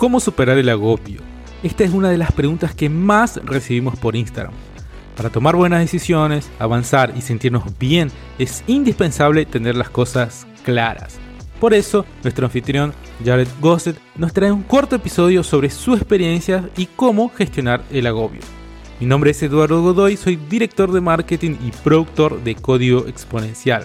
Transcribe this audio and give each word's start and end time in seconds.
¿Cómo 0.00 0.18
superar 0.18 0.56
el 0.56 0.70
agobio? 0.70 1.20
Esta 1.62 1.84
es 1.84 1.90
una 1.92 2.08
de 2.08 2.16
las 2.16 2.32
preguntas 2.32 2.74
que 2.74 2.88
más 2.88 3.38
recibimos 3.44 3.98
por 3.98 4.16
Instagram. 4.16 4.54
Para 5.14 5.28
tomar 5.28 5.56
buenas 5.56 5.80
decisiones, 5.80 6.50
avanzar 6.58 7.12
y 7.18 7.20
sentirnos 7.20 7.64
bien, 7.78 8.10
es 8.38 8.64
indispensable 8.66 9.44
tener 9.44 9.76
las 9.76 9.90
cosas 9.90 10.46
claras. 10.64 11.18
Por 11.60 11.74
eso, 11.74 12.06
nuestro 12.22 12.46
anfitrión 12.46 12.94
Jared 13.22 13.46
Gossett 13.60 13.98
nos 14.16 14.32
trae 14.32 14.50
un 14.50 14.62
corto 14.62 14.96
episodio 14.96 15.42
sobre 15.42 15.68
su 15.68 15.94
experiencia 15.94 16.70
y 16.78 16.86
cómo 16.86 17.28
gestionar 17.28 17.82
el 17.90 18.06
agobio. 18.06 18.40
Mi 19.00 19.06
nombre 19.06 19.32
es 19.32 19.42
Eduardo 19.42 19.82
Godoy, 19.82 20.16
soy 20.16 20.36
director 20.36 20.92
de 20.92 21.02
marketing 21.02 21.56
y 21.62 21.72
productor 21.72 22.42
de 22.42 22.54
Código 22.54 23.06
Exponencial. 23.06 23.84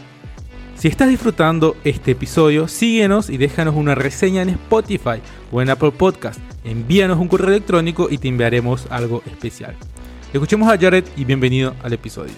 Si 0.77 0.89
estás 0.89 1.07
disfrutando 1.07 1.77
este 1.85 2.11
episodio, 2.11 2.67
síguenos 2.67 3.29
y 3.29 3.37
déjanos 3.37 3.75
una 3.75 3.95
reseña 3.95 4.41
en 4.41 4.49
Spotify 4.49 5.21
o 5.49 5.61
en 5.61 5.69
Apple 5.69 5.91
Podcast. 5.91 6.39
Envíanos 6.65 7.17
un 7.17 7.29
correo 7.29 7.47
electrónico 7.47 8.09
y 8.09 8.17
te 8.17 8.27
enviaremos 8.27 8.85
algo 8.91 9.23
especial. 9.25 9.77
Escuchemos 10.33 10.67
a 10.67 10.77
Jared 10.77 11.05
y 11.15 11.23
bienvenido 11.23 11.73
al 11.81 11.93
episodio. 11.93 12.33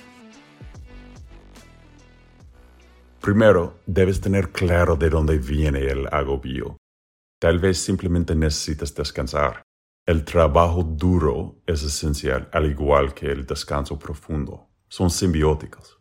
Primero, 3.20 3.80
debes 3.88 4.22
tener 4.22 4.52
claro 4.52 4.96
de 4.96 5.10
dónde 5.10 5.40
viene 5.40 5.80
el 5.88 6.08
agobio. 6.12 6.78
Tal 7.40 7.58
vez 7.58 7.80
simplemente 7.80 8.36
necesitas 8.36 8.94
descansar. 8.94 9.64
El 10.06 10.24
trabajo 10.24 10.84
duro 10.84 11.56
es 11.66 11.82
esencial, 11.82 12.50
al 12.54 12.70
igual 12.70 13.16
que 13.16 13.32
el 13.32 13.48
descanso 13.48 13.98
profundo. 13.98 14.70
Son 14.90 15.10
simbióticos. 15.10 16.00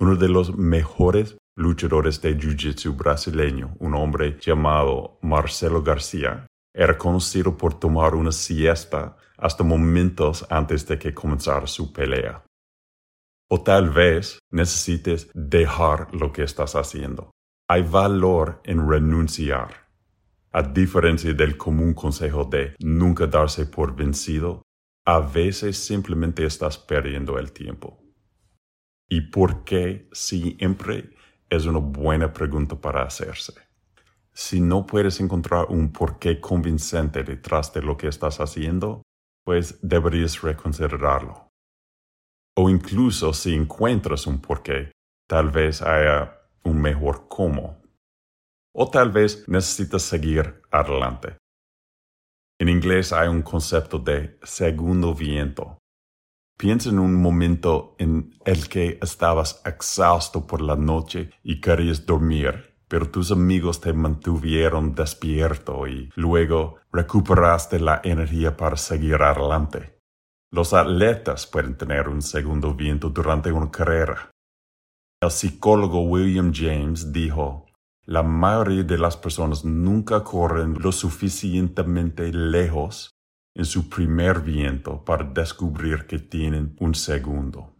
Uno 0.00 0.16
de 0.16 0.28
los 0.28 0.56
mejores 0.56 1.38
luchadores 1.58 2.22
de 2.22 2.36
Jiu-Jitsu 2.36 2.96
brasileño, 2.96 3.74
un 3.80 3.94
hombre 3.94 4.38
llamado 4.40 5.18
Marcelo 5.22 5.82
García, 5.82 6.46
era 6.72 6.96
conocido 6.96 7.56
por 7.56 7.74
tomar 7.74 8.14
una 8.14 8.30
siesta 8.30 9.16
hasta 9.36 9.64
momentos 9.64 10.46
antes 10.50 10.86
de 10.86 10.98
que 10.98 11.12
comenzara 11.12 11.66
su 11.66 11.92
pelea. 11.92 12.44
O 13.50 13.60
tal 13.60 13.90
vez 13.90 14.38
necesites 14.52 15.30
dejar 15.34 16.14
lo 16.14 16.32
que 16.32 16.44
estás 16.44 16.76
haciendo. 16.76 17.32
Hay 17.68 17.82
valor 17.82 18.60
en 18.64 18.88
renunciar. 18.88 19.88
A 20.52 20.62
diferencia 20.62 21.34
del 21.34 21.56
común 21.56 21.92
consejo 21.92 22.44
de 22.44 22.76
nunca 22.78 23.26
darse 23.26 23.66
por 23.66 23.96
vencido, 23.96 24.62
a 25.04 25.18
veces 25.18 25.76
simplemente 25.76 26.44
estás 26.44 26.78
perdiendo 26.78 27.36
el 27.36 27.50
tiempo. 27.50 27.98
¿Y 29.08 29.22
por 29.22 29.64
qué 29.64 30.08
siempre 30.12 31.17
es 31.50 31.66
una 31.66 31.78
buena 31.78 32.32
pregunta 32.32 32.76
para 32.76 33.02
hacerse. 33.02 33.54
Si 34.32 34.60
no 34.60 34.86
puedes 34.86 35.20
encontrar 35.20 35.66
un 35.68 35.92
porqué 35.92 36.40
convincente 36.40 37.24
detrás 37.24 37.72
de 37.72 37.82
lo 37.82 37.96
que 37.96 38.08
estás 38.08 38.38
haciendo, 38.40 39.02
pues 39.44 39.78
deberías 39.82 40.40
reconsiderarlo. 40.42 41.48
O 42.56 42.68
incluso 42.68 43.32
si 43.32 43.54
encuentras 43.54 44.26
un 44.26 44.40
porqué, 44.40 44.92
tal 45.28 45.50
vez 45.50 45.82
haya 45.82 46.38
un 46.64 46.80
mejor 46.80 47.26
cómo. 47.28 47.82
O 48.74 48.90
tal 48.90 49.10
vez 49.10 49.48
necesitas 49.48 50.02
seguir 50.02 50.62
adelante. 50.70 51.36
En 52.60 52.68
inglés 52.68 53.12
hay 53.12 53.28
un 53.28 53.42
concepto 53.42 53.98
de 53.98 54.38
segundo 54.42 55.14
viento, 55.14 55.78
Piensa 56.58 56.90
en 56.90 56.98
un 56.98 57.14
momento 57.14 57.94
en 57.98 58.34
el 58.44 58.68
que 58.68 58.98
estabas 59.00 59.62
exhausto 59.64 60.44
por 60.44 60.60
la 60.60 60.74
noche 60.74 61.30
y 61.44 61.60
querías 61.60 62.04
dormir, 62.04 62.74
pero 62.88 63.08
tus 63.08 63.30
amigos 63.30 63.80
te 63.80 63.92
mantuvieron 63.92 64.92
despierto 64.92 65.86
y 65.86 66.10
luego 66.16 66.78
recuperaste 66.92 67.78
la 67.78 68.00
energía 68.02 68.56
para 68.56 68.76
seguir 68.76 69.22
adelante. 69.22 70.00
Los 70.50 70.74
atletas 70.74 71.46
pueden 71.46 71.76
tener 71.76 72.08
un 72.08 72.22
segundo 72.22 72.74
viento 72.74 73.08
durante 73.10 73.52
una 73.52 73.70
carrera. 73.70 74.32
El 75.20 75.30
psicólogo 75.30 76.00
William 76.00 76.52
James 76.52 77.12
dijo, 77.12 77.66
la 78.04 78.24
mayoría 78.24 78.82
de 78.82 78.98
las 78.98 79.16
personas 79.16 79.64
nunca 79.64 80.24
corren 80.24 80.74
lo 80.80 80.90
suficientemente 80.90 82.32
lejos 82.32 83.12
en 83.54 83.64
su 83.64 83.88
primer 83.88 84.40
viento 84.40 85.04
para 85.04 85.24
descubrir 85.24 86.06
que 86.06 86.18
tienen 86.18 86.76
un 86.80 86.94
segundo. 86.94 87.74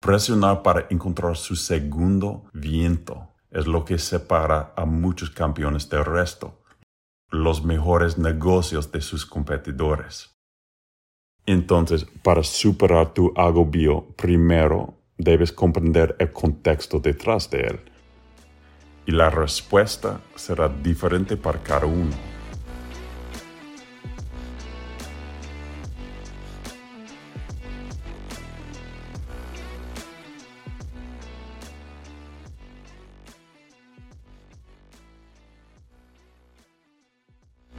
Presionar 0.00 0.62
para 0.62 0.86
encontrar 0.90 1.36
su 1.36 1.56
segundo 1.56 2.44
viento 2.52 3.28
es 3.50 3.66
lo 3.66 3.84
que 3.84 3.98
separa 3.98 4.72
a 4.76 4.84
muchos 4.84 5.30
campeones 5.30 5.88
del 5.90 6.04
resto, 6.04 6.62
los 7.30 7.64
mejores 7.64 8.16
negocios 8.16 8.90
de 8.92 9.00
sus 9.00 9.26
competidores. 9.26 10.34
Entonces, 11.46 12.06
para 12.22 12.42
superar 12.42 13.12
tu 13.12 13.32
agobio, 13.36 14.06
primero 14.16 14.94
debes 15.18 15.52
comprender 15.52 16.16
el 16.18 16.32
contexto 16.32 16.98
detrás 17.00 17.50
de 17.50 17.60
él. 17.60 17.80
Y 19.06 19.12
la 19.12 19.30
respuesta 19.30 20.20
será 20.36 20.68
diferente 20.68 21.36
para 21.36 21.62
cada 21.62 21.86
uno. 21.86 22.29